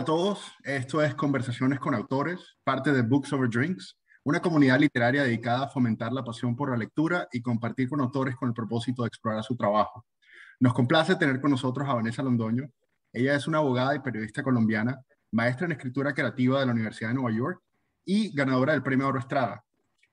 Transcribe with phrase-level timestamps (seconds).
[0.00, 4.80] Hola a todos, esto es Conversaciones con Autores, parte de Books Over Drinks, una comunidad
[4.80, 8.54] literaria dedicada a fomentar la pasión por la lectura y compartir con autores con el
[8.54, 10.06] propósito de explorar su trabajo.
[10.58, 12.70] Nos complace tener con nosotros a Vanessa Londoño.
[13.12, 14.98] Ella es una abogada y periodista colombiana,
[15.32, 17.60] maestra en escritura creativa de la Universidad de Nueva York
[18.06, 19.62] y ganadora del Premio Oro Estrada.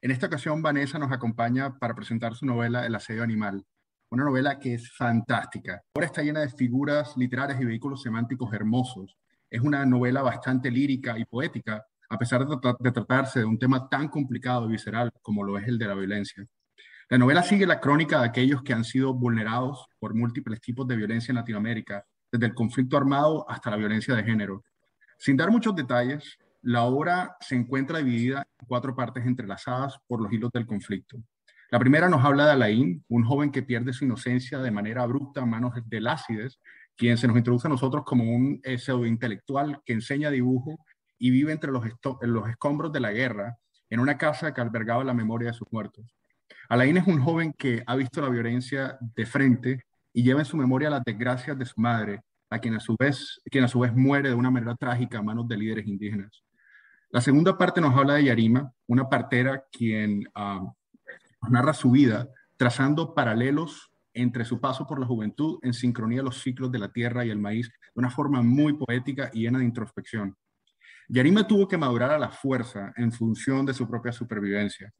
[0.01, 3.65] En esta ocasión, Vanessa nos acompaña para presentar su novela El asedio animal,
[4.09, 5.81] una novela que es fantástica.
[5.95, 9.17] Ahora está llena de figuras literarias y vehículos semánticos hermosos.
[9.49, 14.07] Es una novela bastante lírica y poética, a pesar de, tratarse de un tema tan
[14.07, 16.45] complicado y visceral como lo es el de la violencia.
[17.09, 20.97] La novela sigue la crónica de aquellos que han sido vulnerados por múltiples tipos de
[20.97, 24.63] violencia en Latinoamérica, desde el conflicto armado hasta la violencia de género.
[25.17, 30.31] Sin dar muchos detalles, la obra se encuentra dividida en cuatro partes entrelazadas por los
[30.33, 31.17] hilos del conflicto.
[31.69, 35.41] La primera nos habla de Alain, un joven que pierde su inocencia de manera abrupta
[35.41, 36.59] a manos de Lácides,
[36.97, 40.77] quien se nos introduce a nosotros como un eh, pseudo intelectual que enseña dibujo
[41.19, 41.85] y vive entre los,
[42.21, 43.55] los escombros de la guerra
[43.89, 46.05] en una casa que albergaba la memoria de sus muertos.
[46.69, 50.57] Alain es un joven que ha visto la violencia de frente y lleva en su
[50.57, 53.93] memoria las desgracias de su madre, a quien a su vez, quien a su vez
[53.93, 56.43] muere de una manera trágica a manos de líderes indígenas.
[57.09, 60.73] La segunda parte nos habla de Yarima, una partera quien ah,
[61.49, 63.86] narra su vida trazando paralelos
[64.21, 67.39] entre su paso por la juventud en sincronía los ciclos de la tierra y el
[67.39, 70.35] maíz de una forma muy poética y llena de introspección.
[71.07, 74.91] Yarima tuvo que madurar a la fuerza en función de su propia supervivencia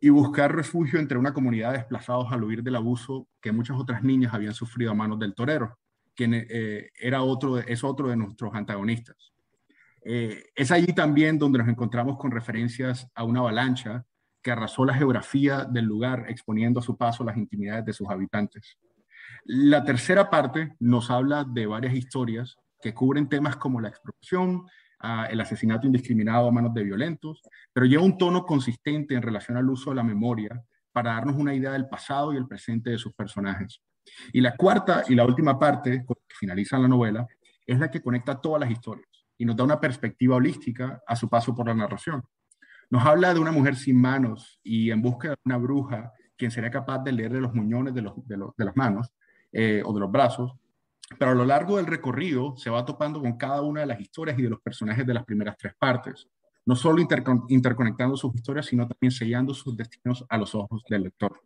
[0.00, 4.02] y buscar refugio entre una comunidad de desplazados al huir del abuso que muchas otras
[4.02, 5.78] niñas habían sufrido a manos del torero,
[6.14, 9.32] quien eh, era otro, es otro de nuestros antagonistas.
[10.04, 14.04] Eh, es allí también donde nos encontramos con referencias a una avalancha
[14.50, 18.78] arrasó la geografía del lugar, exponiendo a su paso las intimidades de sus habitantes.
[19.44, 24.66] La tercera parte nos habla de varias historias que cubren temas como la expropiación,
[25.00, 29.56] ah, el asesinato indiscriminado a manos de violentos, pero lleva un tono consistente en relación
[29.56, 30.62] al uso de la memoria
[30.92, 33.80] para darnos una idea del pasado y el presente de sus personajes.
[34.32, 37.26] Y la cuarta y la última parte, que finaliza la novela,
[37.66, 41.28] es la que conecta todas las historias y nos da una perspectiva holística a su
[41.28, 42.22] paso por la narración.
[42.90, 46.70] Nos habla de una mujer sin manos y en busca de una bruja quien sería
[46.70, 49.12] capaz de leerle los muñones de, los, de, las manos
[49.52, 50.52] eh, o de los brazos,
[51.18, 54.38] pero a lo largo del recorrido se va topando con cada una de las historias
[54.38, 56.28] y de los personajes de las primeras tres partes,
[56.64, 57.00] no solo
[57.48, 61.42] interconectando sus historias, sino también sellando sus destinos a los ojos del lector.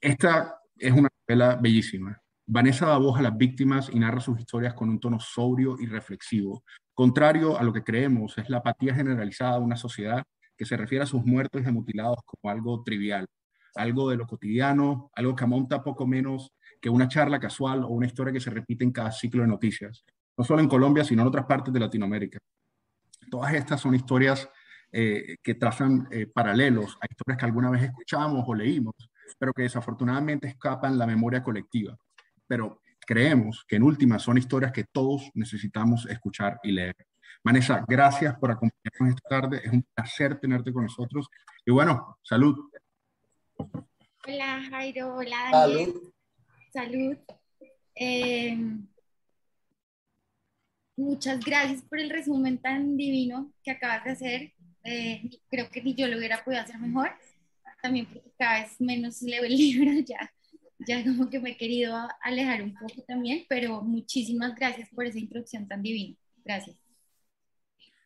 [0.00, 2.21] Esta es una novela bellísima.
[2.46, 5.86] Vanessa da voz a las víctimas y narra sus historias con un tono sobrio y
[5.86, 6.64] reflexivo,
[6.94, 10.22] Contrario a lo que creemos, es la apatía generalizada de una sociedad
[10.56, 13.26] que se refiere a sus muertos y mutilados como algo trivial,
[13.74, 18.06] algo de lo cotidiano, algo que amonta poco menos que una charla casual o una
[18.06, 20.04] historia que se repite en cada ciclo de noticias,
[20.36, 22.38] no solo en Colombia, sino en otras partes de Latinoamérica.
[23.30, 24.50] Todas estas son historias
[24.90, 28.94] eh, que trazan eh, paralelos a historias que alguna vez escuchamos o leímos,
[29.38, 31.96] pero que desafortunadamente escapan la memoria colectiva.
[32.52, 36.94] Pero creemos que en última son historias que todos necesitamos escuchar y leer.
[37.42, 39.62] Vanessa, gracias por acompañarnos esta tarde.
[39.64, 41.28] Es un placer tenerte con nosotros.
[41.64, 42.54] Y bueno, salud.
[43.56, 45.94] Hola Jairo, hola Daniel.
[46.70, 47.16] Salud.
[47.94, 48.58] Eh,
[50.94, 54.52] muchas gracias por el resumen tan divino que acabas de hacer.
[54.84, 57.12] Eh, creo que ni yo lo hubiera podido hacer mejor.
[57.80, 60.30] También porque cada vez menos leo el libro ya
[60.86, 65.18] ya como que me he querido alejar un poco también, pero muchísimas gracias por esa
[65.18, 66.16] introducción tan divina.
[66.44, 66.76] Gracias.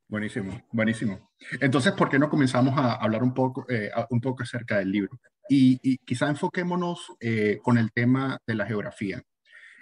[0.09, 1.33] Buenísimo, buenísimo.
[1.61, 5.19] Entonces, ¿por qué no comenzamos a hablar un poco, eh, un poco acerca del libro?
[5.49, 9.23] Y, quizá enfoquémonos eh, con el tema de la geografía.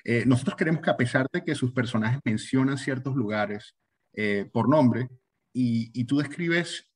[0.03, 3.75] Eh, nosotros queremos que a pesar de que sus personajes mencionan ciertos lugares
[4.53, 5.09] por nombre,
[5.53, 6.89] y, y tú describes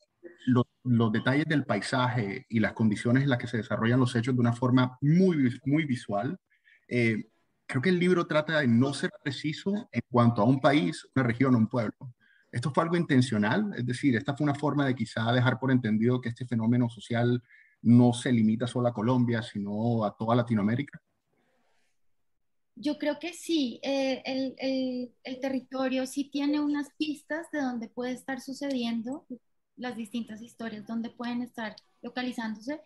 [0.84, 4.40] los detalles del paisaje y las condiciones en las que se desarrollan los hechos de
[4.40, 6.38] una forma muy, muy visual.
[6.88, 7.28] Eh,
[7.66, 11.24] creo que el libro trata de no ser preciso en cuanto a un país, una
[11.24, 12.14] región o un pueblo.
[12.50, 16.20] Esto fue algo intencional, es decir, esta fue una forma de quizá dejar por entendido
[16.20, 17.42] que este fenómeno social
[17.82, 21.00] no se limita solo a Colombia, sino a toda Latinoamérica.
[22.74, 27.88] Yo creo que sí, eh, el, el, el, territorio sí tiene unas pistas de donde
[27.88, 29.26] puede estar sucediendo
[29.78, 32.80] las distintas historias donde pueden estar localizándose,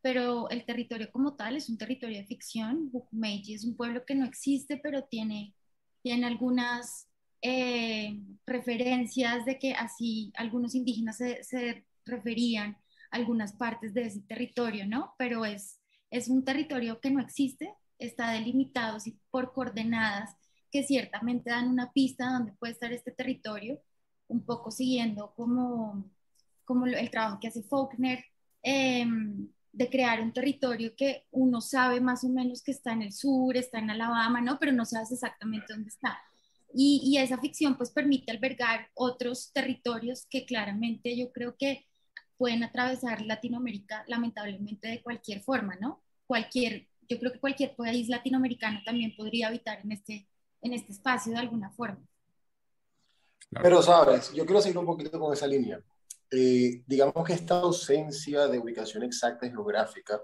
[0.00, 2.90] pero el territorio como tal es un territorio de ficción.
[2.90, 5.54] Bukumeji es un pueblo que no existe, pero tiene,
[6.02, 7.08] tiene algunas
[7.40, 12.76] eh, referencias de que así algunos indígenas se, se, referían
[13.10, 15.14] a algunas partes de ese territorio, ¿no?
[15.18, 15.80] Pero es,
[16.10, 18.98] es un territorio que no existe, está delimitado
[19.30, 20.36] por coordenadas
[20.70, 23.80] que ciertamente dan una pista de dónde puede estar este territorio,
[24.28, 26.10] un poco siguiendo como,
[26.64, 28.24] como el trabajo que hace Faulkner,
[28.62, 33.12] em, de crear un territorio que uno sabe más o menos que está en el
[33.12, 34.58] sur, está en Alabama, ¿no?
[34.58, 36.18] Pero no sabes exactamente dónde está.
[36.72, 41.86] Y, y, esa ficción pues permite albergar otros territorios que claramente yo creo que
[42.36, 46.02] pueden atravesar Latinoamérica lamentablemente de cualquier forma, ¿no?
[46.26, 50.28] Cualquier, yo creo que cualquier país latinoamericano también podría habitar en este,
[50.62, 52.04] en este espacio de alguna forma.
[53.50, 55.80] Pero sabes, yo quiero seguir un poquito con esa línea.
[56.30, 60.20] Eh, digamos que esta ausencia de ubicación exacta geográfica,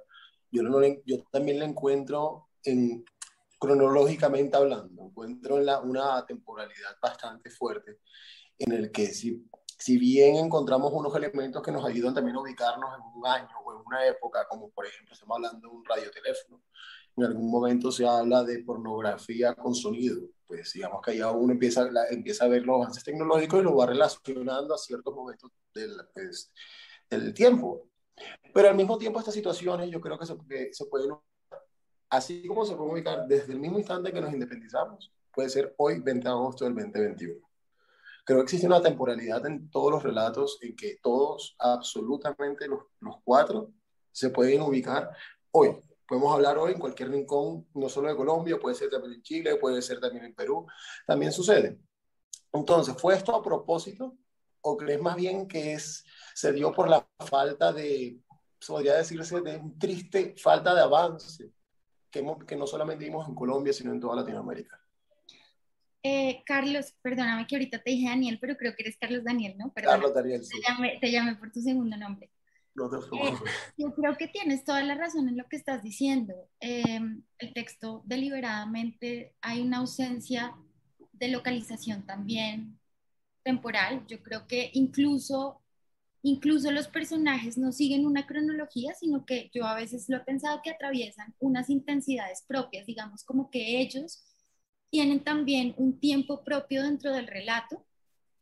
[0.51, 3.05] yo, no, yo también la encuentro en,
[3.61, 7.99] cronológicamente hablando, encuentro en la, una temporalidad bastante fuerte
[8.59, 9.47] en el que si,
[9.79, 13.73] si bien encontramos unos elementos que nos ayudan también a ubicarnos en un año o
[13.73, 16.63] en una época, como por ejemplo estamos hablando de un radioteléfono,
[17.21, 21.89] en algún momento se habla de pornografía con sonido, pues digamos que ya uno empieza,
[22.11, 26.53] empieza a ver los avances tecnológicos y lo va relacionando a ciertos momentos del, pues,
[27.09, 27.89] del tiempo.
[28.53, 31.11] Pero al mismo tiempo estas situaciones yo creo que se, que se pueden
[32.11, 36.01] así como se puede ubicar desde el mismo instante que nos independizamos, puede ser hoy
[36.01, 37.41] 20 de agosto del 2021.
[38.25, 43.17] Creo que existe una temporalidad en todos los relatos en que todos, absolutamente los, los
[43.25, 43.73] cuatro,
[44.13, 45.11] se pueden ubicar
[45.53, 45.81] hoy.
[46.11, 49.55] Podemos hablar hoy en cualquier rincón, no solo de Colombia, puede ser también en Chile,
[49.55, 50.67] puede ser también en Perú,
[51.07, 51.79] también sucede.
[52.53, 54.19] Entonces, ¿fue esto a propósito?
[54.61, 56.05] ¿O crees más bien que es,
[56.35, 58.19] se dio por la falta de,
[58.67, 61.53] podría decirse, de un triste falta de avance
[62.11, 64.81] que, que no solamente vimos en Colombia, sino en toda Latinoamérica.
[66.03, 69.73] Eh, Carlos, perdóname que ahorita te dije Daniel, pero creo que eres Carlos Daniel, ¿no?
[69.73, 70.59] Carlos Daniel, sí.
[71.01, 72.33] Te llamé, por tu segundo nombre.
[73.13, 73.35] Eh,
[73.77, 76.35] yo creo que tienes toda la razón en lo que estás diciendo.
[76.61, 80.55] Em, el texto deliberadamente hay una ausencia
[81.13, 82.79] de localización también
[83.43, 84.07] temporal.
[84.07, 85.61] Yo creo que incluso
[86.23, 90.61] incluso los personajes no siguen una cronología, sino que yo a veces lo he pensado
[90.63, 94.23] que atraviesan unas intensidades propias, digamos como que ellos
[94.91, 97.87] tienen también un tiempo propio dentro del relato,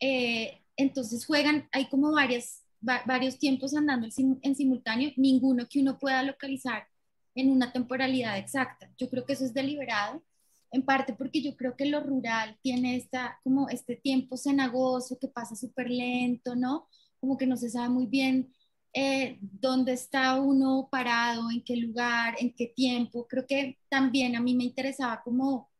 [0.00, 4.06] eh, entonces juegan, hay como varias, varios tiempos andando
[4.42, 6.86] en simultáneo, ninguno que uno pueda localizar
[7.34, 8.90] en una temporalidad exacta.
[8.98, 10.22] Yo creo que eso es deliberado,
[10.70, 15.28] en parte porque yo creo que lo rural tiene esta, como este tiempo cenagoso que
[15.28, 16.88] pasa súper lento, ¿no?
[17.20, 18.52] como que no se sabe muy bien
[18.92, 23.26] eh, dónde está uno parado, en qué lugar, en qué tiempo.
[23.28, 25.70] Creo que también a mí me interesaba como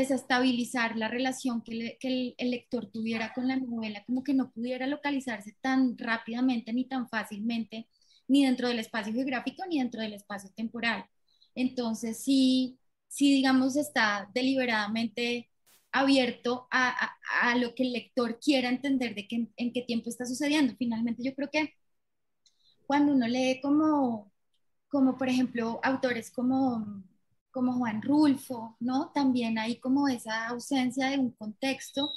[0.00, 5.56] desestabilizar la relación que, el, lector tuviera con la novela, como que no pudiera localizarse
[5.60, 7.88] tan rápidamente ni tan fácilmente,
[8.28, 11.06] ni dentro del espacio geográfico ni dentro del espacio temporal.
[11.54, 12.78] Entonces, sí,
[13.08, 15.50] sí digamos, está deliberadamente
[15.92, 17.12] abierto a,
[17.42, 20.74] a, lo que el lector quiera entender de qué, en qué tiempo está sucediendo.
[20.78, 21.74] Finalmente, yo creo que
[22.86, 24.32] cuando uno lee como,
[24.88, 27.02] como por ejemplo, autores como,
[27.56, 29.10] como Juan Rulfo, ¿no?
[29.14, 32.12] También hay como esa ausencia de un contexto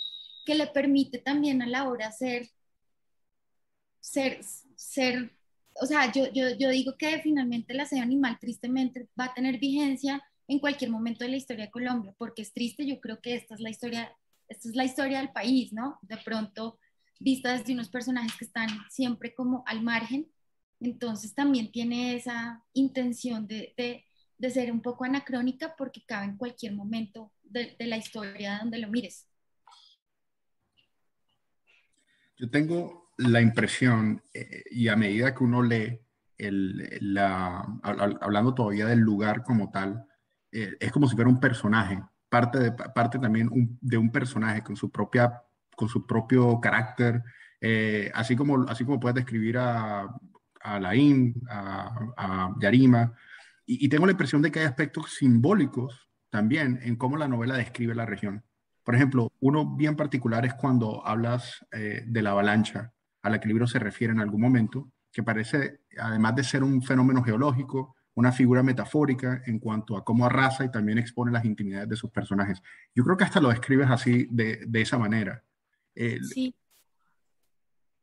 [0.45, 2.49] que le permite también a la hora ser,
[4.01, 4.41] ser,
[4.75, 5.31] ser
[5.81, 9.59] o sea, yo, yo, yo digo que finalmente la sed animal tristemente va a tener
[9.59, 13.35] vigencia en cualquier momento de la historia de Colombia, porque es triste, yo creo que
[13.35, 14.13] esta es la historia,
[14.49, 15.99] esta es la historia del país, ¿no?
[16.01, 16.79] De pronto,
[17.17, 20.29] vista desde unos personajes que están siempre como al margen,
[20.81, 24.03] entonces también tiene esa intención de, de,
[24.39, 28.87] de ser un poco anacrónica porque cabe en cualquier momento de, la historia donde lo
[28.87, 29.27] mires.
[32.37, 35.99] Yo tengo la impresión, eh, y a medida que uno lee,
[36.37, 40.05] el, la, hablando todavía del lugar como tal,
[40.53, 43.49] eh, es como si fuera un personaje, parte, de, parte también
[43.81, 45.43] de un personaje con su, propia,
[45.75, 47.21] con su propio carácter,
[47.59, 50.07] eh, así, como, así como puedes describir a,
[50.61, 53.13] a Laín, a Yarima,
[53.71, 57.93] y, tengo la impresión de que hay aspectos simbólicos también en cómo la novela describe
[57.93, 58.43] la región.
[58.83, 63.45] Por ejemplo, uno bien particular es cuando hablas eh, de la avalancha, a la que
[63.45, 67.95] el libro se refiere en algún momento, que parece, además de ser un fenómeno geológico,
[68.15, 72.09] una figura metafórica en cuanto a cómo arrasa y también expone las intimidades de sus
[72.09, 72.63] personajes.
[72.95, 75.43] Yo creo que hasta lo describes así, de, de esa manera.
[75.93, 76.55] sí.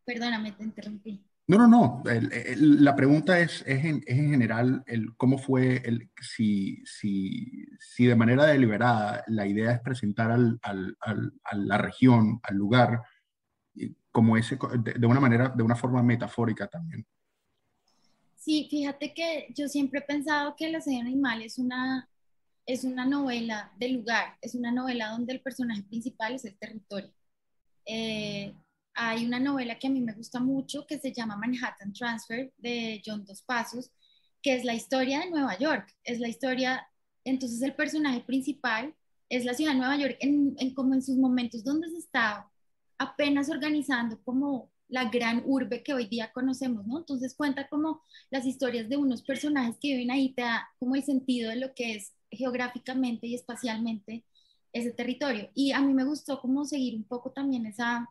[0.05, 1.27] Perdóname, te interrumpí.
[1.49, 2.03] No, no, no.
[2.05, 4.85] la pregunta es, es, en, es, en, general
[5.17, 10.97] cómo fue, el, si, si, si, de manera deliberada la idea es presentar al, al,
[11.01, 13.01] a la región, al lugar,
[14.11, 17.07] como ese, de, una manera, de una forma metafórica también.
[18.35, 22.09] Sí, fíjate que yo siempre he pensado que la serie animal es una,
[22.65, 27.13] es una novela de lugar, es una novela donde el personaje principal es el territorio.
[27.85, 28.55] Eh,
[28.97, 33.03] hay una novela que a mí me gusta mucho que se llama Manhattan Transfer de
[33.05, 33.91] John Dos Pasos,
[34.43, 36.89] que es la historia de Nueva York, es la historia,
[37.25, 38.95] entonces el personaje principal
[39.29, 42.51] es la ciudad de Nueva York en, como en sus momentos donde se está
[42.99, 46.99] apenas organizando como la gran urbe que hoy día conocemos, ¿no?
[46.99, 51.03] Entonces cuenta como las historias de unos personajes que viven ahí, te da como el
[51.03, 54.25] sentido de lo que es geográficamente y espacialmente
[54.73, 55.51] ese territorio.
[55.55, 58.09] Y a mí me gustó como seguir un poco también esa,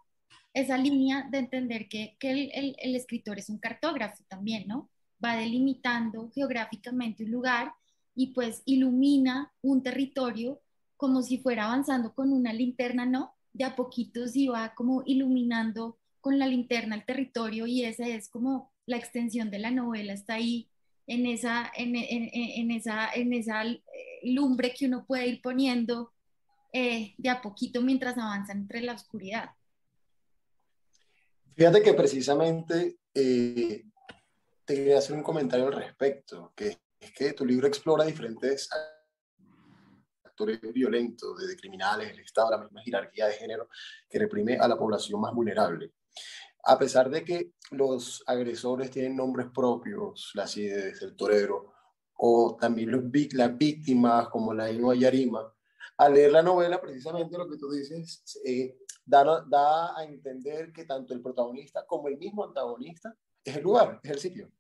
[0.56, 4.90] esa línea de entender que, el, escritor es un cartógrafo también, ¿no?
[5.24, 7.74] Va delimitando geográficamente un lugar
[8.16, 10.62] y pues ilumina un territorio
[10.96, 13.34] como si fuera avanzando con una linterna, ¿no?
[13.52, 18.30] De a poquitos y va como iluminando con la linterna el territorio y esa es
[18.30, 20.70] como la extensión de la novela, está ahí
[21.06, 23.82] en esa, en, en, en esa, en esa eh,
[24.24, 26.14] lumbre que uno puede ir poniendo
[26.72, 29.50] eh, de a poquito mientras avanza entre la oscuridad.
[31.56, 33.86] Fíjate que precisamente eh,
[34.66, 38.70] te quería hacer un comentario al respecto, que es que tu libro explora diferentes
[40.22, 43.70] actores violentos, desde criminales, el Estado, la misma jerarquía de género
[44.10, 45.94] que reprime a la población más vulnerable.
[46.66, 51.72] A pesar de que los agresores tienen nombres propios, las ideas del torero,
[52.18, 55.54] o también los, las víctimas como la Inua Yarima,
[55.98, 60.86] al leer la novela, precisamente lo que tú dices, eh, da, da, a entender que
[60.86, 64.52] tanto el protagonista como el mismo antagonista es el lugar, es el sitio.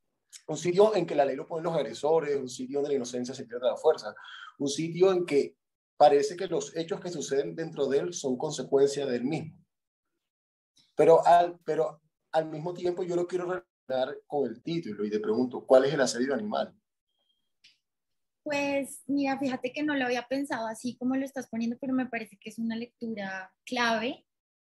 [0.47, 3.33] Un sitio en que la ley lo ponen los agresores, un sitio donde la inocencia
[3.33, 4.13] se pierde la fuerza,
[4.59, 5.57] un sitio en que
[5.97, 9.57] parece que los hechos que suceden dentro de él son consecuencia del mismo.
[10.95, 15.19] Pero al, pero al mismo tiempo yo lo quiero relacionar con el título y te
[15.19, 16.73] pregunto, ¿cuál es el asedio animal?
[18.43, 22.05] Pues mira, fíjate que no lo había pensado así como lo estás poniendo, pero me
[22.05, 24.25] parece que es una lectura clave.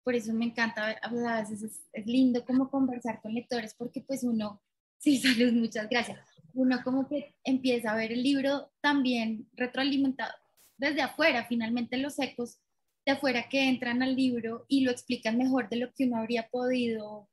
[0.04, 4.24] Por eso me encanta, a veces es, es lindo como conversar con lectores porque pues
[4.24, 4.62] uno,
[4.98, 6.20] sí, salud, muchas gracias.
[6.54, 10.34] Uno como que empieza a ver el libro también retroalimentado
[10.78, 12.60] desde afuera, finalmente los ecos
[13.06, 16.50] de afuera que entran al libro y lo explican mejor de lo que uno habría
[16.50, 17.30] podido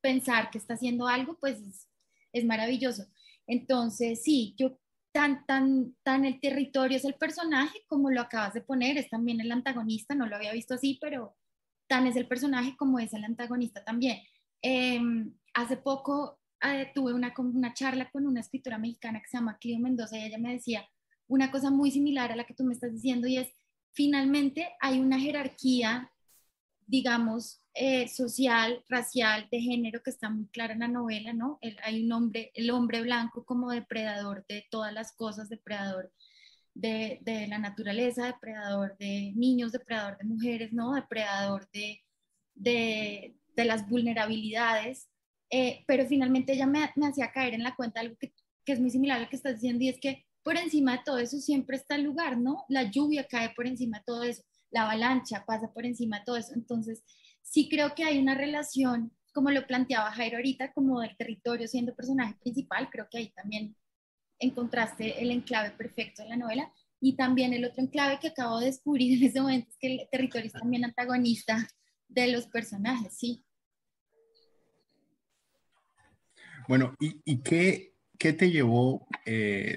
[0.00, 1.58] pensar que está haciendo algo, pues
[2.32, 3.06] es, maravilloso.
[3.46, 4.78] Entonces, sí, yo
[5.12, 9.40] tan, tan, tan el territorio es el personaje como lo acabas de poner, es también
[9.40, 11.36] el antagonista, no lo había visto así, pero
[11.90, 14.22] tan es el personaje como es el antagonista también.
[14.62, 19.58] Em, hace poco eh, tuve una, una charla con una escritora mexicana que se llama
[19.58, 20.88] Clio Mendoza y ella me decía
[21.26, 23.48] una cosa muy similar a la que tú me estás diciendo y es,
[23.92, 26.12] finalmente hay una jerarquía,
[26.86, 31.58] digamos, eh, social, racial, de género que está muy clara en la novela, ¿no?
[31.82, 36.12] hay un hombre, el hombre blanco como depredador de todas las cosas, depredador
[36.74, 40.94] de, la naturaleza, depredador de niños, depredador de mujeres, ¿no?
[40.94, 42.00] Depredador de,
[42.54, 45.08] de, de las vulnerabilidades.
[45.50, 48.32] Eh, pero finalmente ella me, me, hacía caer en la cuenta algo que,
[48.64, 51.02] que es muy similar a lo que estás diciendo y es que por encima de
[51.04, 52.64] todo eso siempre está el lugar, ¿no?
[52.68, 56.36] La lluvia cae por encima de todo eso, la avalancha pasa por encima de todo
[56.36, 56.54] eso.
[56.54, 57.02] Entonces,
[57.42, 61.94] sí creo que hay una relación, como lo planteaba Jairo ahorita, como del territorio siendo
[61.94, 63.76] personaje principal, creo que ahí también
[64.40, 66.72] encontraste el enclave perfecto en la novela.
[67.00, 70.08] Y también el otro enclave que acabo de descubrir en ese momento es que el
[70.10, 71.66] territorio es también antagonista
[72.08, 73.44] de los personajes, sí.
[76.68, 79.76] Bueno, ¿y, qué, qué, te llevó, eh,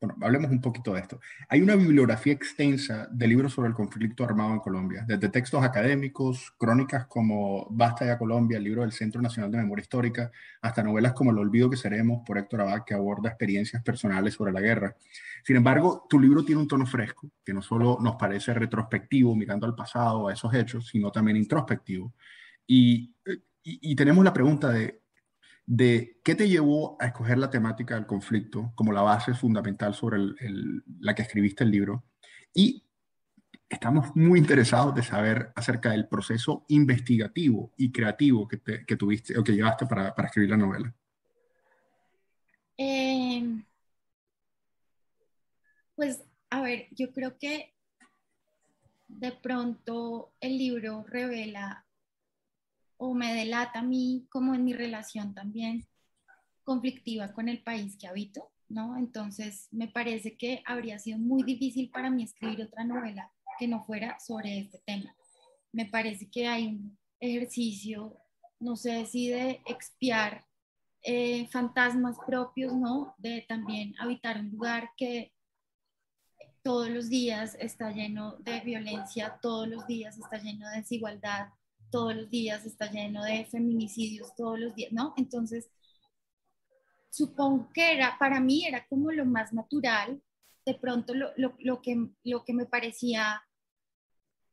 [0.00, 1.20] bueno, hablemos un poquito de esto.
[1.48, 6.52] Hay una bibliografía extensa de libros sobre el conflicto armado en Colombia, desde textos académicos,
[6.56, 10.30] crónicas como Basta ya Colombia, el libro del Centro Nacional de Memoria Histórica,
[10.62, 14.52] hasta novelas como El olvido que seremos por Héctor Abad, que aborda experiencias personales sobre
[14.52, 14.96] la guerra.
[15.42, 19.66] Sin embargo, tu libro tiene un tono fresco, que no solo nos parece retrospectivo, mirando
[19.66, 22.14] al pasado, a esos hechos, sino también introspectivo.
[22.66, 23.14] y,
[23.64, 25.02] y tenemos la pregunta de
[25.70, 30.18] de qué te llevó a escoger la temática del conflicto como la base fundamental sobre
[31.00, 32.04] la que escribiste el libro.
[32.54, 32.86] Y
[33.68, 39.52] estamos muy interesados de saber acerca del proceso investigativo y creativo que, tuviste o que
[39.52, 40.94] llevaste para, escribir la novela.
[42.78, 43.62] Em,
[45.94, 47.74] pues, a ver, yo creo que
[49.06, 51.84] de pronto el libro revela
[52.98, 55.86] o me delata a mí como en mi relación también
[56.64, 58.98] conflictiva con el país que habito, ¿no?
[58.98, 63.84] Entonces me parece que habría sido muy difícil para mí escribir otra novela que no
[63.84, 65.14] fuera sobre este tema.
[65.72, 68.18] Me parece que hay un ejercicio,
[68.60, 70.44] no sé si de expiar
[71.02, 73.14] eh, fantasmas propios, ¿no?
[73.18, 75.32] De también habitar un lugar que
[76.62, 81.48] todos los días está lleno de violencia, todos los días está lleno de desigualdad,
[81.90, 85.14] todos los días está lleno de feminicidios, todos los días, ¿no?
[85.16, 85.70] Entonces,
[87.10, 90.22] supongo que era, para mí era como lo más natural,
[90.64, 93.42] de pronto lo, lo, que, lo que me parecía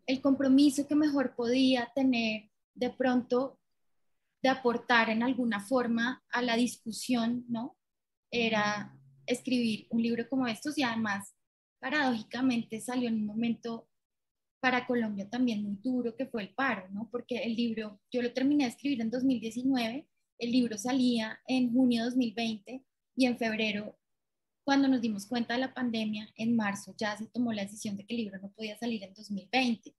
[0.07, 3.59] el compromiso que mejor podía tener de pronto
[4.41, 7.75] de aportar en alguna forma a la discusión, ¿no?
[8.29, 11.35] Era escribir un libro como estos y además,
[11.79, 13.89] paradójicamente, salió en un momento
[14.65, 17.07] para Colombia también muy duro, que fue el paro, ¿no?
[17.11, 20.07] Porque el libro, yo lo terminé de escribir en 2019,
[20.39, 22.83] el libro salía en junio de 2020
[23.15, 23.95] y en febrero,
[24.63, 28.07] cuando nos dimos cuenta de la pandemia, en marzo ya se tomó la decisión de
[28.07, 29.93] que el libro no podía salir en 2020.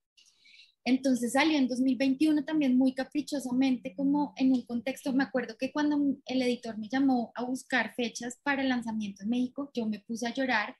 [0.83, 5.97] Entonces salió en 2021 también muy caprichosamente, como en un contexto, me acuerdo que cuando
[6.25, 10.27] el editor me llamó a buscar fechas para el lanzamiento en México, yo me puse
[10.27, 10.75] a llorar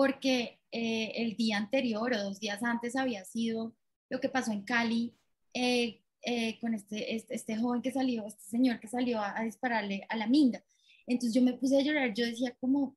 [0.00, 3.74] porque eh, el día anterior o dos días antes había sido
[4.08, 5.14] lo que pasó en Cali
[5.52, 10.06] eh, eh, con este, este, este, joven que salió, este señor que salió a, dispararle
[10.08, 10.64] a la minga.
[11.06, 12.96] Entonces yo me puse a llorar, yo decía como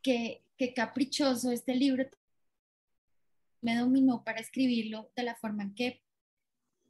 [0.00, 2.08] que, que caprichoso este libro
[3.60, 6.00] me dominó para escribirlo de la forma en que,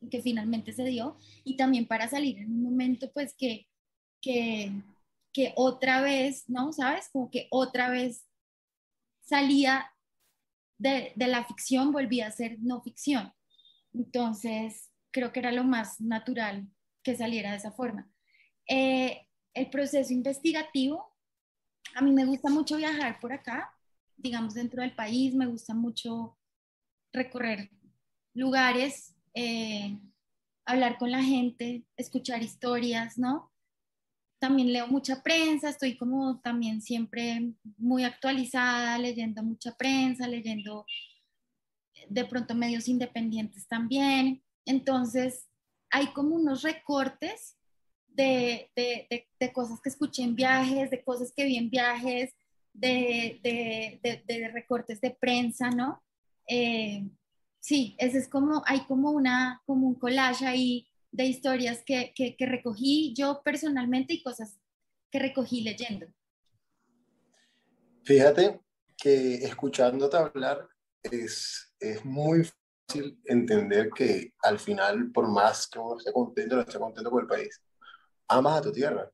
[0.09, 3.67] que finalmente se dio y también para salir en un momento pues que,
[4.21, 4.71] que,
[5.33, 6.73] que otra vez, ¿no?
[6.73, 7.09] ¿Sabes?
[7.09, 8.26] Como que otra vez
[9.27, 9.93] salía
[10.79, 13.33] de, de, la ficción, volvía a ser no ficción.
[13.93, 16.69] Entonces, creo que era lo más natural
[17.03, 18.11] que saliera de esa forma.
[18.69, 21.17] Eh, el proceso investigativo,
[21.95, 23.73] a mí me gusta mucho viajar por acá,
[24.17, 26.37] digamos dentro del país, me gusta mucho
[27.13, 27.71] recorrer
[28.35, 29.99] lugares, eh,
[30.67, 33.51] hablar con la gente, escuchar historias, ¿no?
[34.39, 40.85] También leo mucha prensa, estoy como también siempre muy actualizada, leyendo mucha prensa, leyendo
[42.09, 44.43] de pronto medios independientes también.
[44.65, 45.49] Entonces,
[45.91, 47.57] hay como unos recortes
[48.09, 48.71] de,
[49.53, 52.35] cosas que escuché en viajes, de cosas que vi en viajes,
[52.73, 56.03] de, recortes de prensa, ¿no?
[56.49, 57.09] Eh,
[57.61, 63.15] sí, ese es como, hay como, una, como un collage ahí de historias que, recogí
[63.17, 64.59] yo personalmente y cosas
[65.11, 66.07] que recogí leyendo.
[68.05, 68.61] Fíjate
[68.97, 70.69] que escuchándote hablar
[71.03, 76.63] es, es muy fácil entender que al final, por más que uno esté contento, no
[76.63, 77.61] esté contento con el país,
[78.29, 79.11] amas a tu tierra.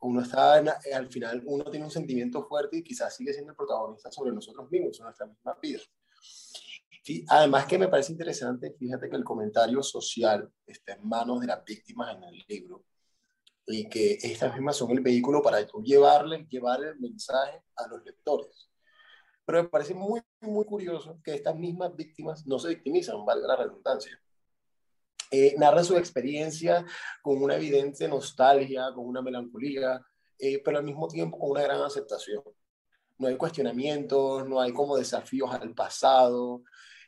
[0.00, 4.10] Uno está, al final, uno tiene un sentimiento fuerte y quizás sigue siendo el protagonista
[4.10, 5.80] sobre nosotros mismos, sobre nuestra misma vida.
[7.28, 11.64] Además que me parece interesante, fíjate que el comentario social está en manos de las
[11.64, 12.84] víctimas en el libro
[13.66, 18.70] y que estas mismas son el vehículo para llevarle, llevar el mensaje a los lectores.
[19.44, 23.56] Pero me parece muy, muy curioso que estas mismas víctimas no se victimizan, valga la
[23.56, 24.20] redundancia.
[25.30, 26.84] Eh, su experiencia
[27.22, 30.00] con una evidente nostalgia, con una melancolía,
[30.38, 32.42] eh, pero al mismo tiempo con una gran aceptación.
[33.18, 36.62] No hay cuestionamientos, no hay como desafíos al pasado,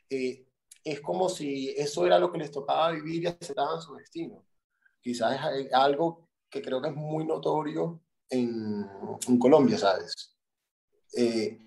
[0.09, 0.45] eh,
[0.83, 4.45] es como si eso era lo que les tocaba vivir y aceptaban su destino.
[5.01, 8.85] Quizás es algo que creo que es muy notorio en,
[9.27, 10.35] en Colombia, ¿sabes?
[11.15, 11.59] Eh,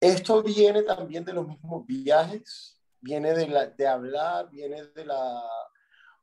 [0.00, 5.42] esto viene también de los mismos viajes, viene de, la, de hablar, viene de la...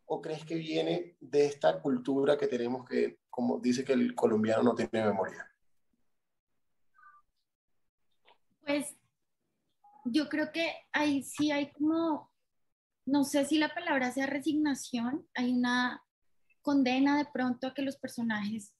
[0.06, 4.64] ¿O crees que viene de esta cultura que tenemos que, como dice que el colombiano
[4.64, 5.46] no tiene memoria?
[8.66, 8.99] Pues
[10.12, 12.32] yo creo que ahí sí hay como,
[13.06, 16.04] no sé si la palabra sea resignación, hay una
[16.62, 18.74] condena de pronto a que los personajes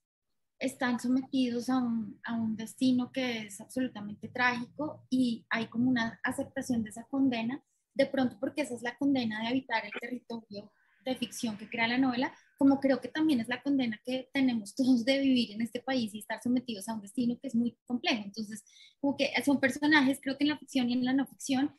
[0.60, 6.20] están sometidos a un, a un, destino que es absolutamente trágico y hay como una
[6.24, 7.64] aceptación de esa condena,
[7.94, 10.72] de pronto porque esa es la condena de habitar el territorio
[11.06, 14.76] de ficción que crea la novela, como creo que también es la condena que tenemos
[14.76, 17.78] todos de vivir en este país y estar sometidos a un destino que es muy
[17.86, 18.24] complejo.
[18.26, 18.64] Entonces,
[19.00, 21.74] como que son personajes, creo que en la ficción y en la no ficción,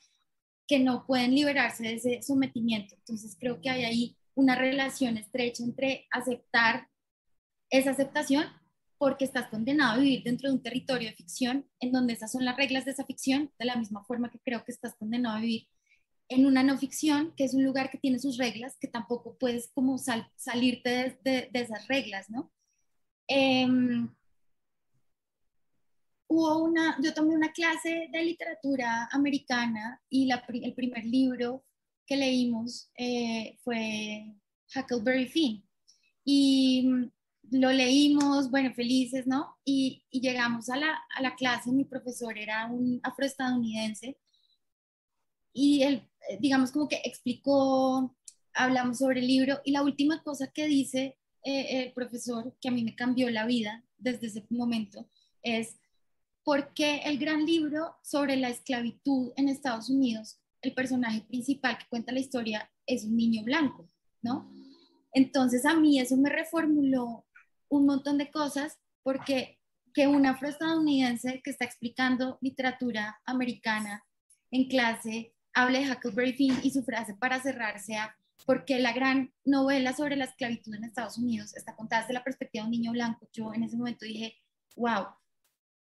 [0.66, 2.94] que no pueden liberarse de ese sometimiento.
[2.96, 6.88] Entonces, creo que hay ahí una relación estrecha entre aceptar
[7.68, 8.46] esa aceptación
[8.96, 12.44] porque estás condenado a vivir dentro de un territorio de ficción en donde esas son
[12.44, 15.40] las reglas de esa ficción, de la misma forma que creo que estás condenado a
[15.40, 15.66] vivir
[16.31, 19.69] en una no ficción, que es un lugar que tiene sus reglas, que tampoco puedes
[19.75, 22.53] como salirte de, esas reglas, ¿no?
[23.27, 24.09] Em,
[26.29, 31.64] hubo una, yo tomé una clase de literatura americana y la, el primer libro
[32.07, 34.35] que leímos eh, fue
[34.75, 35.64] Huckleberry Finn.
[36.25, 36.88] Y
[37.51, 39.57] lo leímos, bueno, felices, ¿no?
[39.64, 44.16] Y, y llegamos a la, a la, clase, mi profesor era un afroestadounidense
[45.53, 48.16] y él, eh, digamos, como que explicó,
[48.54, 52.72] hablamos sobre el libro y la última cosa que dice eh, el profesor, que a
[52.72, 55.09] mí me cambió la vida desde ese momento,
[55.42, 55.76] es
[56.44, 61.88] por qué el gran libro sobre la esclavitud en Estados Unidos, el personaje principal que
[61.88, 63.88] cuenta la historia es un niño blanco,
[64.22, 64.50] ¿no?
[65.12, 67.26] Entonces a mí eso me reformuló
[67.68, 69.59] un montón de cosas porque
[69.94, 74.04] que un afroestadounidense que está explicando literatura americana
[74.50, 79.32] en clase hable de Huckleberry Finn y su frase para cerrar sea porque la gran
[79.44, 82.92] novela sobre la esclavitud en Estados Unidos está contada desde la perspectiva de un niño
[82.92, 83.28] blanco.
[83.32, 84.36] Yo en ese momento dije,
[84.76, 85.06] wow,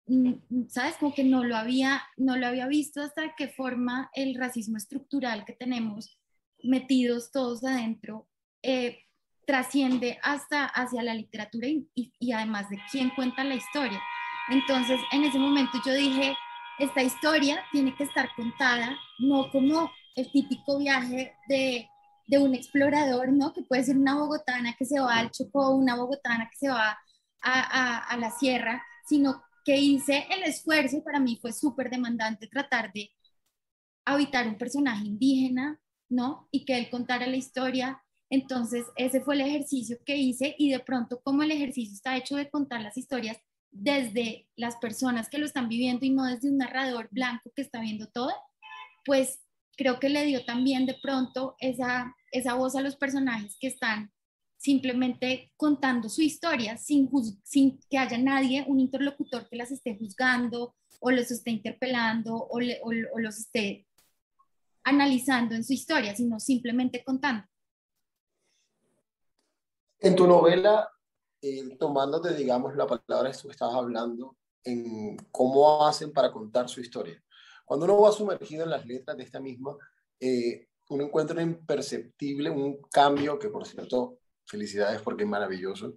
[0.07, 0.97] mm, mm, ¿sabes?
[0.97, 5.45] Como que no lo había, no lo había visto hasta qué forma el racismo estructural
[5.45, 6.19] que tenemos
[6.63, 8.27] metidos todos adentro
[8.63, 9.01] eh,
[9.47, 14.01] trasciende hasta hacia la literatura y, y, además de quién cuenta la historia.
[14.49, 16.35] Entonces, en ese momento yo dije,
[16.79, 21.89] esta historia tiene que estar contada no como el típico viaje de,
[22.27, 23.53] de, un explorador, ¿no?
[23.53, 26.99] Que puede ser una bogotana que se va al Chocó, una bogotana que se va
[27.41, 32.93] a, a, la sierra, sino que hice el esfuerzo para mí fue súper demandante tratar
[32.93, 33.11] de
[34.05, 36.49] habitar un personaje indígena, ¿no?
[36.51, 40.81] Y que él contara la historia entonces, ese fue el ejercicio que hice y de
[40.81, 43.39] pronto como el ejercicio está hecho de contar las historias
[43.75, 47.81] desde las personas que lo están viviendo y no desde un narrador blanco que está
[47.81, 48.33] viendo todo,
[49.05, 49.41] pues
[49.77, 54.13] creo que le dio también de pronto esa, esa voz a los personajes que están
[54.57, 57.11] simplemente contando su historia sin,
[57.91, 63.19] que haya nadie, un interlocutor que las esté juzgando o los esté interpelando o, o
[63.19, 63.87] los esté
[64.85, 67.45] analizando en su historia, sino simplemente contando.
[69.99, 70.89] En tu novela,
[71.47, 77.23] eh, tomándote, digamos, la palabra que estabas hablando, en cómo hacen para contar su historia.
[77.67, 79.77] Cuando uno va sumergido en las letras de esta misma,
[80.19, 85.97] eh, uno encuentra un imperceptible, un cambio que, por cierto, felicidades porque es maravilloso,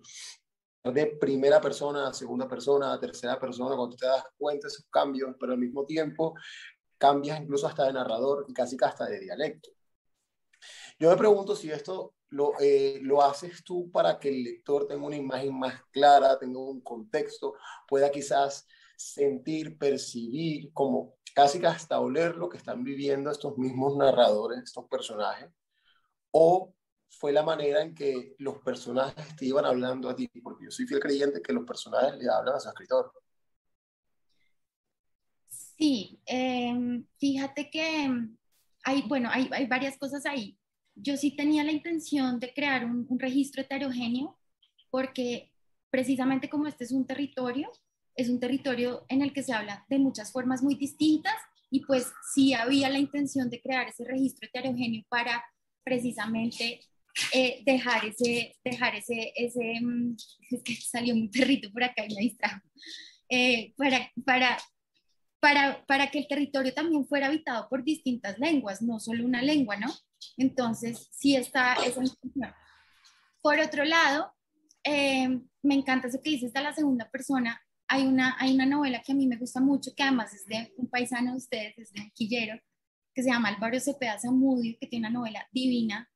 [0.83, 4.85] de primera persona a segunda persona a tercera persona, cuando te das cuenta de esos
[4.89, 6.35] cambios, pero al mismo tiempo
[6.97, 9.69] cambias incluso hasta de narrador y casi hasta de dialecto.
[10.99, 15.05] Yo me pregunto si esto lo, eh, lo haces tú para que el lector tenga
[15.05, 17.55] una imagen más clara, tenga un contexto,
[17.87, 24.63] pueda quizás sentir, percibir, como casi hasta oler lo que están viviendo estos mismos narradores,
[24.63, 25.49] estos personajes,
[26.31, 26.73] o
[27.09, 30.85] fue la manera en que los personajes te iban hablando a ti, porque yo soy
[30.85, 33.11] fiel creyente que los personajes le hablan a su escritor.
[35.47, 38.09] Sí, em, fíjate que
[38.83, 40.57] hay, bueno, hay, hay varias cosas ahí
[40.99, 44.37] yo sí tenía la intención de crear un, registro heterogéneo
[44.89, 45.51] porque
[45.89, 47.71] precisamente como este es un territorio,
[48.15, 51.35] es un territorio en el que se habla de muchas formas muy distintas
[51.69, 55.43] y pues sí había la intención de crear ese registro heterogéneo para
[55.83, 56.81] precisamente
[57.33, 60.15] eh, dejar ese, dejar ese, ese, mm,
[60.51, 62.61] es que salió mi perrito por acá y me distrajo,
[63.29, 64.57] eh, para, para,
[65.39, 69.77] para, para que el territorio también fuera habitado por distintas lenguas, no solo una lengua,
[69.77, 69.93] ¿no?
[70.37, 72.53] Entonces, sí está esa intención.
[73.41, 74.33] Por otro lado,
[74.83, 77.61] eh, me encanta eso que dices de la segunda persona.
[77.87, 80.73] Hay una, hay una novela que a mí me gusta mucho, que además es de
[80.77, 82.59] un paisano de ustedes, es de Quillero,
[83.13, 86.09] que se llama Álvaro Cepeda Zamudio, que tiene una novela divina,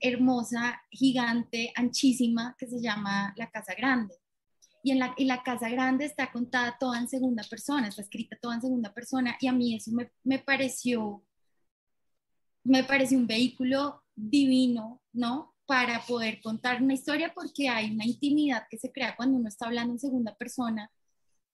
[0.00, 4.14] hermosa, gigante, anchísima, que se llama La Casa Grande.
[4.82, 8.38] Y en la, y la Casa Grande está contada toda en segunda persona, está escrita
[8.40, 11.24] toda en segunda persona, y a mí eso me, me pareció
[12.64, 15.54] me parece un vehículo divino, ¿no?
[15.66, 19.66] Para poder contar una historia porque hay una intimidad que se crea cuando uno está
[19.66, 20.90] hablando en segunda persona,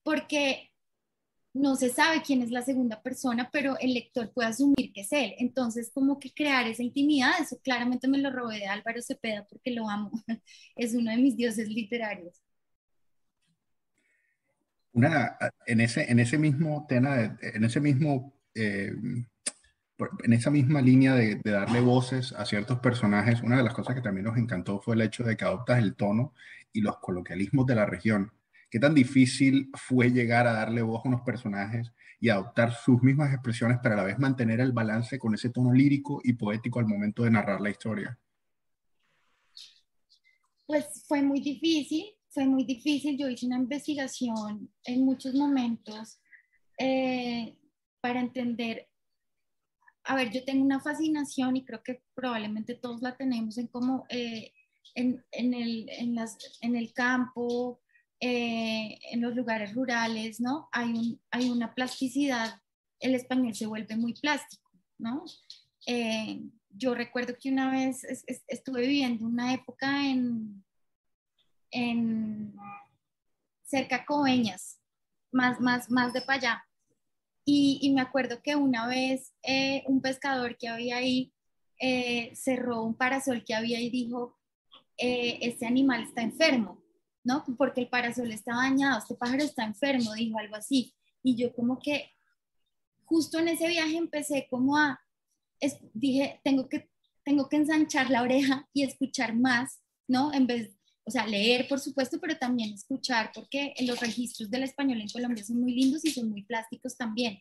[0.02, 0.70] porque
[1.54, 5.12] no se sabe quién es la segunda persona, pero el lector puede asumir que es
[5.12, 5.34] él.
[5.38, 9.70] Entonces, como que crear esa intimidad, eso claramente me lo robé de Álvaro Cepeda porque
[9.70, 10.10] lo amo.
[10.76, 12.42] es uno de mis dioses literarios.
[14.92, 15.36] Una,
[15.66, 18.92] en, ese, en ese mismo tema, en ese mismo eh,
[19.98, 24.02] en esa misma línea de, darle voces a ciertos personajes, una de las cosas que
[24.02, 26.34] también nos encantó fue el hecho de que adoptas el tono
[26.72, 28.32] y los coloquialismos de la región.
[28.70, 33.32] ¿Qué tan difícil fue llegar a darle voz a unos personajes y adoptar sus mismas
[33.32, 36.86] expresiones, pero a la vez mantener el balance con ese tono lírico y poético al
[36.86, 38.18] momento de narrar la historia?
[40.66, 43.16] Pues fue muy difícil, fue muy difícil.
[43.16, 46.18] Yo hice una investigación en muchos momentos
[46.78, 47.56] eh,
[48.00, 48.88] para entender
[50.04, 54.06] a ver, yo tengo una fascinación y creo que probablemente todos la tenemos en cómo
[54.08, 54.52] eh,
[54.94, 57.80] en, el, en, las, en el campo,
[58.20, 60.68] eh, en los lugares rurales, ¿no?
[60.72, 62.60] Hay, un, hay una plasticidad,
[63.00, 65.24] el español se vuelve muy plástico, ¿no?
[65.86, 68.04] Eh, yo recuerdo que una vez
[68.48, 70.64] estuve viviendo una época en,
[71.70, 72.54] en
[73.62, 74.80] cerca Coveñas,
[75.32, 76.64] más, más, más de para allá.
[77.46, 81.32] Y, me acuerdo que una vez eh, un pescador que había ahí
[82.34, 84.38] cerró un parasol que había y dijo,
[84.96, 86.84] este animal está enfermo.
[87.24, 87.42] ¿no?
[87.56, 90.94] Porque el parasol está dañado, este pájaro está enfermo, dijo algo así.
[91.22, 92.12] Y yo como que
[93.06, 95.00] justo en ese viaje empecé como a,
[95.94, 96.90] dije, tengo que,
[97.24, 100.32] tengo que ensanchar la oreja y escuchar más, ¿no?
[100.34, 100.73] En vez,
[101.04, 105.44] o sea, leer, por supuesto, pero también escuchar, porque los registros del español en Colombia
[105.44, 107.38] son muy lindos y son muy plásticos también.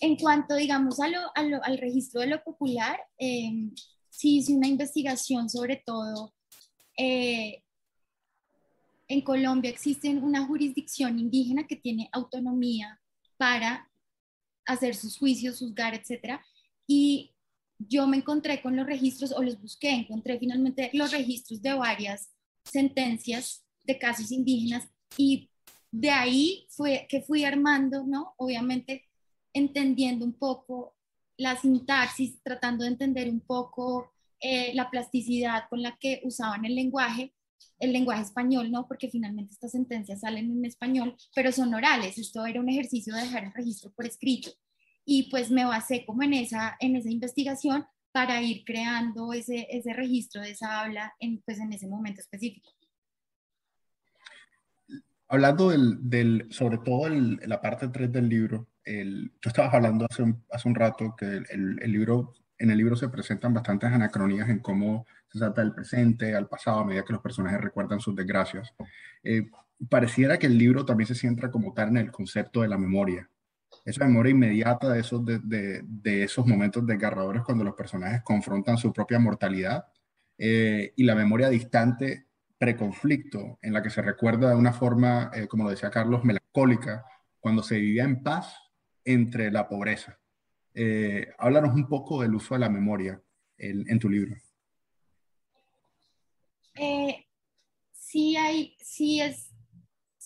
[0.00, 3.70] En cuanto, digamos, a al registro de lo popular, eh,
[4.08, 6.34] sí hice una investigación sobre todo
[7.02, 7.62] eh,
[9.08, 13.00] en Colombia existe una jurisdicción indígena que tiene autonomía
[13.38, 13.90] para
[14.66, 16.44] hacer sus juicios, juzgar, etcétera.
[16.86, 17.34] Y
[17.78, 22.28] yo me encontré con los registros, o los busqué, encontré finalmente los registros de varias
[22.64, 25.50] sentencias de casos indígenas y
[25.90, 28.34] de ahí fue que fui armando, ¿no?
[28.36, 29.08] Obviamente
[29.52, 30.94] entendiendo un poco
[31.36, 36.74] la sintaxis, tratando de entender un poco eh, la plasticidad con la que usaban el
[36.74, 37.34] lenguaje
[37.78, 38.86] el lenguaje español, ¿no?
[38.86, 42.18] Porque finalmente estas sentencias salen en español, pero son orales.
[42.18, 44.50] Esto era un ejercicio de dejar el registro por escrito.
[45.04, 49.92] Y pues me basé como en esa, en esa investigación para ir creando ese, ese
[49.92, 52.70] registro de esa habla en, pues en ese momento específico.
[55.28, 60.06] Hablando del, del sobre todo el, la parte 3 del libro, el, tú estabas hablando
[60.10, 63.92] hace un, hace un rato que el, el, libro, en el libro se presentan bastantes
[63.92, 68.00] anacronías en cómo se trata del presente, al pasado, a medida que los personajes recuerdan
[68.00, 68.74] sus desgracias.
[69.22, 69.48] Eh,
[69.88, 73.28] pareciera que el libro también se centra como tal en el concepto de la memoria.
[73.84, 78.92] Esa memoria inmediata de esos, de, de, esos momentos desgarradores cuando los personajes confrontan su
[78.92, 79.86] propia mortalidad
[80.38, 82.26] eh, y la memoria distante
[82.58, 87.04] preconflicto en la que se recuerda de una forma, eh, como lo decía Carlos, melancólica,
[87.40, 88.54] cuando se vivía en paz
[89.04, 90.18] entre la pobreza.
[91.38, 93.20] háblanos un poco del uso de la memoria
[93.56, 94.36] en tu libro.
[96.82, 97.26] Eh,
[97.92, 99.49] sí, hay, sí, es,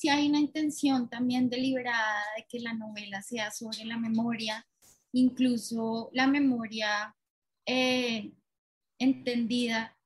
[0.04, 4.66] sí hay una intención también deliberada de que la novela sea sobre la memoria,
[5.12, 7.16] incluso la memoria
[7.64, 8.30] eh,
[8.98, 9.96] entendida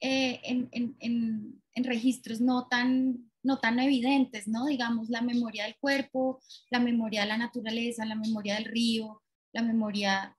[0.00, 4.64] eh, en, registros no tan, no tan evidentes, ¿no?
[4.64, 9.62] Digamos, la memoria del cuerpo, la memoria de la naturaleza, la memoria del río, la
[9.62, 10.34] memoria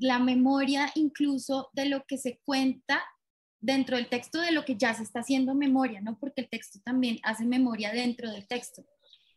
[0.00, 3.02] la memoria incluso de lo que se cuenta
[3.60, 6.18] dentro del texto de lo que ya se está haciendo memoria, ¿no?
[6.18, 8.84] Porque el texto también hace memoria dentro del texto.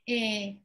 [0.06, 0.62] Eh,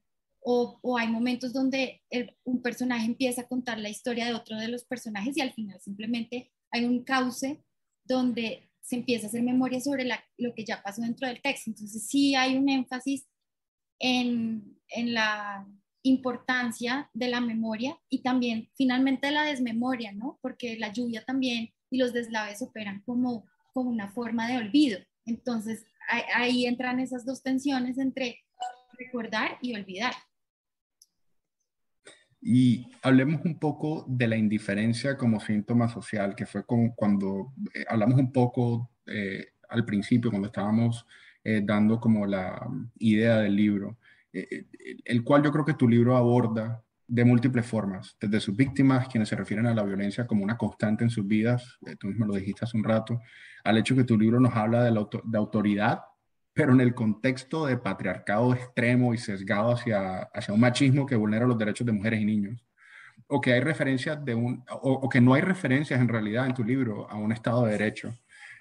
[0.49, 2.03] o, hay momentos donde
[2.45, 5.81] un personaje empieza a contar la historia de otro de los personajes y al final
[5.81, 7.65] simplemente hay un cauce
[8.05, 11.71] donde se empieza a hacer memoria sobre lo que ya pasó dentro del texto.
[11.71, 13.27] Entonces sí hay un énfasis
[13.99, 15.67] en, en la
[16.03, 20.39] importancia de la memoria y también finalmente la desmemoria, ¿no?
[20.41, 24.99] Porque la lluvia también y los deslaves operan como, como una forma de olvido.
[25.25, 25.85] Entonces
[26.35, 28.45] ahí, entran esas dos tensiones entre
[28.99, 30.13] recordar y olvidar.
[32.41, 38.19] Y hablemos un poco de la indiferencia como síntoma social, que fue cuando eh, hablamos
[38.19, 41.07] un poco eh, al principio, cuando estábamos
[41.43, 42.69] eh, dando como la
[42.99, 43.99] idea del libro.
[44.33, 49.29] El cual yo creo que tu libro aborda de múltiples formas, desde sus víctimas, quienes
[49.29, 52.35] se refieren a la violencia como una constante en sus vidas, eh, tú mismo lo
[52.35, 53.21] dijiste hace un rato,
[53.65, 56.01] al hecho que tu libro nos habla de, autoridad,
[56.53, 61.47] pero en el contexto de patriarcado extremo y sesgado hacia, hacia un machismo que vulnera
[61.47, 62.65] los derechos de mujeres y niños,
[63.29, 66.65] o que hay referencias de un, o que no hay referencias en realidad en tu
[66.65, 68.15] libro a un Estado de Derecho.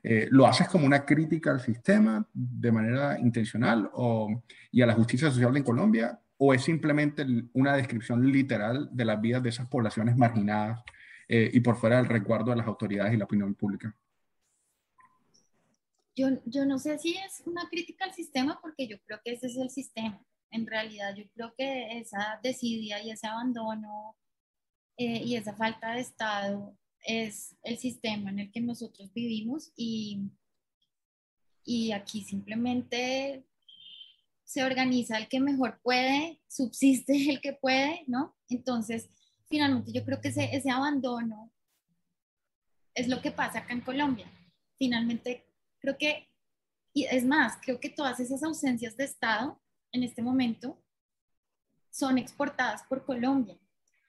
[0.08, 4.94] Eh, ¿Lo haces como una crítica al sistema de manera intencional o, y a la
[4.94, 6.20] justicia social en Colombia?
[6.38, 10.84] ¿O es simplemente una descripción literal de las vidas de esas poblaciones marginadas
[11.28, 13.96] eh, y por fuera del resguardo de las autoridades y la opinión pública?
[16.16, 19.48] Yo, yo no sé si es una crítica al sistema porque yo creo que ese
[19.48, 20.26] es el sistema.
[20.52, 24.16] En realidad yo creo que esa desidia y ese abandono
[24.98, 30.32] eh, y esa falta de Estado es el sistema en el que nosotros vivimos y,
[31.66, 33.46] y aquí simplemente
[34.46, 38.36] se organiza el que mejor puede, subsiste el que puede, ¿no?
[38.48, 39.10] Entonces,
[39.50, 41.52] finalmente yo creo que ese, ese abandono
[42.94, 44.32] es lo que pasa acá en Colombia.
[44.78, 45.46] Finalmente,
[45.80, 46.30] creo que,
[46.94, 50.82] y es más, creo que todas esas ausencias de Estado en este momento
[51.90, 53.58] son exportadas por Colombia,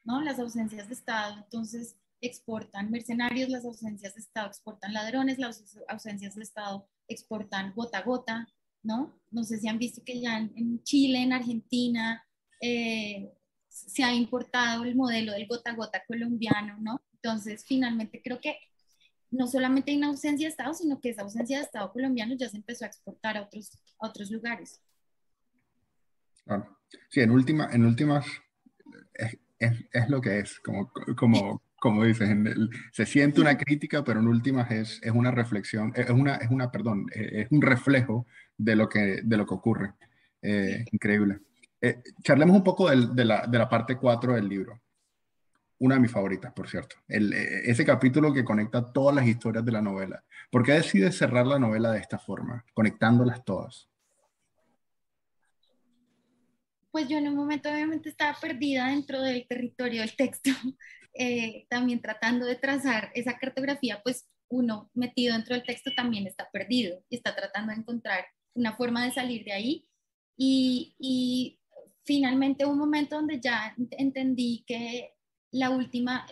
[0.05, 0.20] ¿no?
[0.20, 6.35] Las ausencias de Estado, entonces exportan mercenarios, las ausencias de Estado exportan ladrones, las ausencias
[6.35, 8.49] de Estado exportan gota a gota,
[8.87, 9.20] ¿no?
[9.31, 12.25] No sé si han visto que ya en, Chile, en Argentina,
[12.61, 13.33] eh,
[13.68, 17.03] se ha importado el modelo del gota a gota colombiano, ¿no?
[17.14, 18.57] Entonces, finalmente creo que
[19.31, 22.49] no solamente hay una ausencia de Estado, sino que esa ausencia de Estado colombiano ya
[22.49, 24.81] se empezó a exportar a otros, a otros lugares.
[27.11, 28.25] Sí, en, última, en últimas
[29.59, 32.29] es, es lo que es, como, como, como dices,
[32.93, 36.71] se siente una crítica, pero en últimas es, es una reflexión, es una, es una,
[36.71, 39.95] perdón, es un reflejo de lo que, de lo que ocurre.
[40.43, 41.41] Eh, increíble.
[41.81, 44.81] Eh, charlemos un poco de, la, de, la, parte 4 del libro.
[45.79, 46.97] Una de mis favoritas, por cierto.
[47.07, 50.25] El, eh, ese capítulo que conecta todas las historias de la novela.
[50.51, 53.89] ¿Por qué decides cerrar la novela de esta forma, conectándolas todas?
[56.91, 60.51] Pues yo en un momento obviamente estaba perdida dentro del territorio del texto,
[61.18, 66.48] eh, también tratando de trazar esa cartografía, pues uno metido dentro del texto también está
[66.50, 69.88] perdido y está tratando de encontrar una forma de salir de ahí.
[70.38, 71.59] Y,
[72.05, 75.16] finalmente un momento donde ya entendí que
[75.50, 76.24] la última,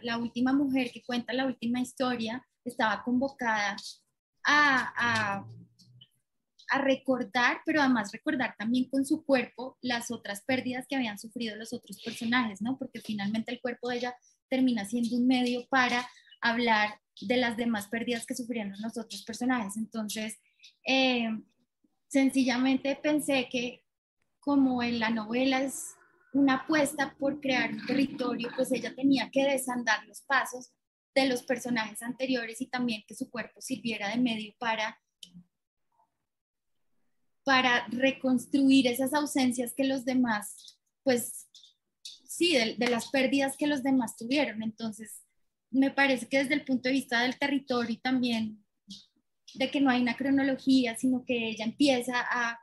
[0.00, 3.74] la, última mujer que cuenta la última historia estaba convocada
[4.44, 5.44] a,
[6.68, 11.56] a, recordar, pero además recordar también con su cuerpo las otras pérdidas que habían sufrido
[11.56, 12.78] los otros personajes, ¿no?
[12.78, 14.16] Porque finalmente el cuerpo de ella
[14.48, 16.08] termina siendo un medio para
[16.40, 19.76] hablar de las demás pérdidas que sufrieron los otros personajes.
[19.76, 20.38] Entonces,
[20.86, 21.28] eh,
[22.08, 23.84] sencillamente pensé que
[24.40, 25.94] como en la novela es
[26.32, 30.72] una apuesta por crear un territorio, pues ella tenía que desandar los pasos
[31.14, 34.98] de los personajes anteriores y también que su cuerpo sirviera de medio para
[37.48, 41.48] para reconstruir esas ausencias que los demás, pues
[42.26, 44.62] sí, de, las pérdidas que los demás tuvieron.
[44.62, 45.22] Entonces,
[45.70, 48.62] me parece que desde el punto de vista del territorio y también
[49.54, 52.60] de que no hay una cronología, sino que ella empieza a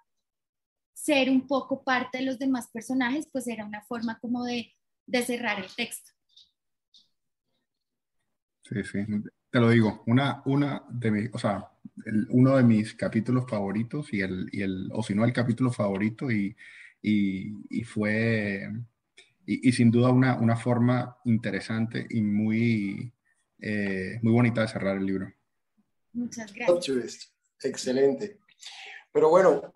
[0.94, 4.72] ser un poco parte de los demás personajes, pues era una forma como de,
[5.08, 6.12] de cerrar el texto.
[8.62, 9.00] Sí, sí,
[9.56, 11.72] te lo digo, una, una de mis, o sea,
[12.32, 16.30] uno de mis capítulos favoritos y el, y el o si no el capítulo favorito
[16.30, 16.54] y,
[17.02, 18.70] y, y fue,
[19.46, 23.14] y, y, sin duda una, una forma interesante y muy,
[23.62, 25.34] eh, muy bonita de cerrar el libro.
[26.12, 27.34] Muchas gracias.
[27.64, 28.42] Excelente.
[29.14, 29.74] Pero bueno,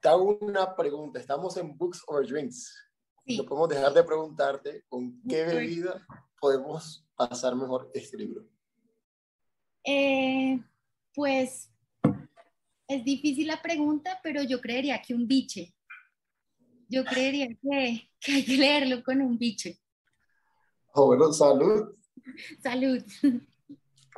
[0.00, 1.18] te hago una pregunta.
[1.18, 2.76] Estamos en Books or Drinks.
[3.24, 6.06] No podemos dejar de preguntarte con qué bebida
[6.38, 8.44] podemos pasar mejor este libro.
[9.86, 10.60] Eh,
[11.14, 11.70] pues
[12.88, 15.74] es difícil la pregunta, pero yo creería que un biche.
[16.88, 19.78] Yo creería que, que hay que leerlo con un biche.
[20.92, 21.96] Oh, bueno, salud.
[22.60, 23.02] Salud.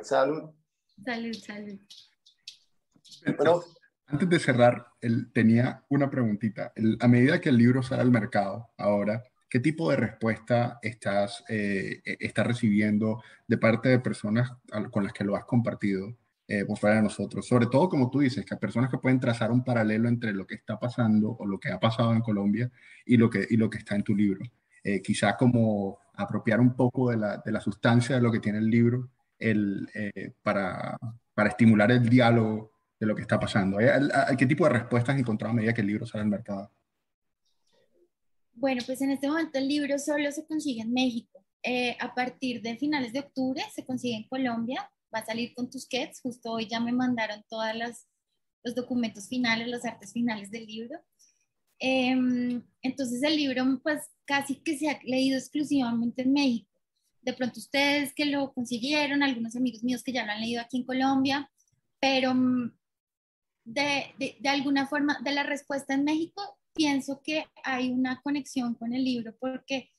[0.01, 0.51] Salud.
[1.03, 1.79] Salud, salud.
[3.37, 3.63] Bueno,
[4.05, 6.73] antes de cerrar, él tenía una preguntita.
[6.99, 12.01] a medida que el libro sale al mercado ahora, ¿qué tipo de respuesta estás, eh,
[12.05, 14.51] e, recibiendo de parte de personas
[14.91, 16.15] con las que lo has compartido
[16.47, 17.47] eh, por fuera de nosotros?
[17.47, 20.55] Sobre todo, como tú dices, que personas que pueden trazar un paralelo entre lo que
[20.55, 22.71] está pasando o lo que ha pasado en Colombia
[23.05, 24.41] y lo que, y lo que está en tu libro.
[24.83, 28.59] Eh, quizá como apropiar un poco de la, de la, sustancia de lo que tiene
[28.59, 29.09] el libro
[29.39, 30.97] el, eh, para,
[31.33, 33.77] para estimular el diálogo de lo que está pasando?
[34.37, 36.71] ¿Qué tipo de respuestas encontrado a medida que el libro sale al mercado?
[38.59, 41.45] Bueno, pues en este momento el libro solo se consigue en México.
[41.63, 44.91] Eh, a partir de finales de octubre se consigue en Colombia.
[45.15, 46.19] Va a salir con Tusquets.
[46.19, 50.99] Justo hoy ya me mandaron todos los documentos finales, los artes finales del libro.
[51.79, 56.81] Em, entonces el libro pues casi que se ha leído exclusivamente en México.
[57.21, 60.77] De pronto ustedes que lo consiguieron, algunos amigos míos que ya lo han leído aquí
[60.79, 61.49] en Colombia,
[62.01, 62.73] pero mm,
[63.63, 68.93] de, de, alguna forma, de la respuesta en México, pienso que hay una conexión con
[68.93, 69.91] el libro porque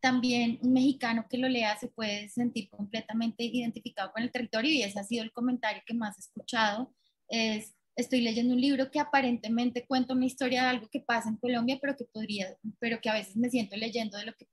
[0.00, 4.82] también un mexicano que lo lea se puede sentir completamente identificado con el territorio y
[4.82, 6.94] ese ha sido el comentario que más he escuchado.
[7.28, 11.38] Es, estoy leyendo un libro que aparentemente cuenta una historia de algo que pasa en
[11.38, 14.46] Colombia, pero que podría, pero que a veces me siento leyendo de lo que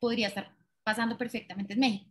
[0.00, 0.54] podría estar
[0.84, 2.10] pasando perfectamente en México.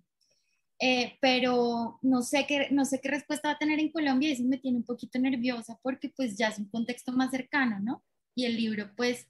[0.80, 4.32] Eh, pero no sé, qué, no sé qué respuesta va a tener en Colombia y
[4.32, 8.04] eso me tiene un poquito nerviosa porque pues ya es un contexto más cercano, ¿no?
[8.36, 9.28] Y el libro pues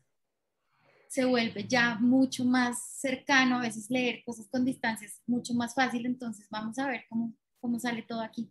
[1.07, 6.05] se vuelve ya mucho más cercano, a veces leer cosas con distancias mucho más fácil,
[6.05, 8.49] entonces vamos a ver cómo, cómo sale todo aquí.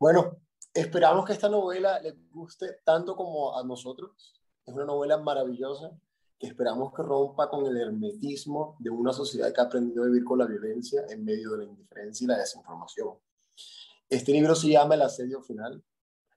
[0.00, 0.36] Bueno,
[0.72, 4.32] esperamos que esta novela les guste tanto como a nosotros.
[4.64, 5.90] Es una novela maravillosa
[6.38, 10.22] que esperamos que rompa con el hermetismo de una sociedad que ha aprendido a vivir
[10.24, 13.18] con la violencia en medio de la indiferencia y la desinformación.
[14.08, 15.82] Este libro se llama El asedio final,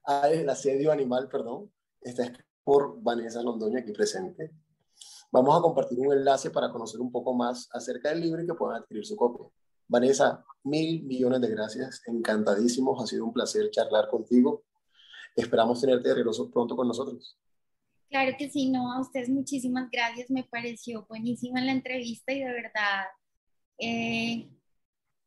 [0.06, 1.72] el asedio animal, perdón.
[2.00, 4.50] Está escrito por Vanessa Londoño aquí presente.
[5.30, 8.54] Vamos a compartir un enlace para conocer un poco más acerca del libro y que
[8.54, 9.46] puedan adquirir su copia.
[9.88, 14.64] Vanessa, mil millones de gracias, encantadísimos, ha sido un placer charlar contigo.
[15.34, 17.38] Esperamos tenerte de regreso pronto con nosotros.
[18.10, 22.52] Claro que sí, no, a ustedes muchísimas gracias, me pareció buenísima la entrevista y de
[22.52, 23.04] verdad
[23.78, 24.50] eh,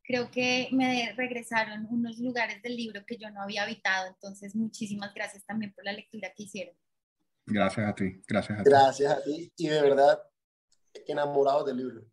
[0.06, 5.12] creo que me regresaron unos lugares del libro que yo no había habitado, entonces muchísimas
[5.12, 6.76] gracias también por la lectura que hicieron.
[7.44, 8.70] Gracias a ti, gracias a ti.
[8.70, 10.22] Gracias a ti y de verdad
[11.06, 12.04] enamorado del libro.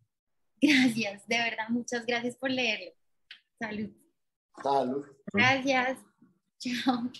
[0.60, 2.92] Gracias, de verdad, muchas gracias por leerlo.
[3.58, 3.90] Salud.
[4.62, 5.06] Salud.
[5.32, 5.98] Gracias.
[6.58, 7.10] Chao.